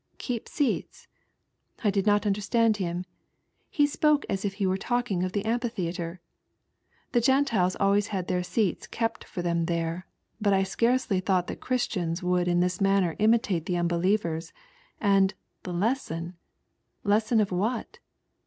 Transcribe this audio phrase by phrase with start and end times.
[0.17, 1.07] 'Keep seats!"
[1.83, 3.05] I did not understand him.
[3.69, 6.19] He spoke as if he were talking of the amphitheatre.
[7.11, 10.07] The Gentiles always had their seats kept for them there,
[10.41, 12.43] but I scarcely thought Christians' r
[12.81, 14.53] matter imitate the mihelievers:
[17.03, 17.99] [lesson of what